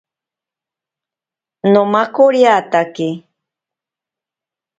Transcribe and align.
Nomakoriatake. 1.71 3.07